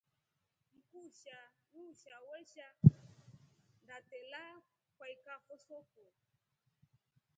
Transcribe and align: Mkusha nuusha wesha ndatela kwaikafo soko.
Mkusha 0.73 1.39
nuusha 1.73 2.15
wesha 2.29 2.67
ndatela 3.83 4.43
kwaikafo 4.97 5.55
soko. 5.67 6.05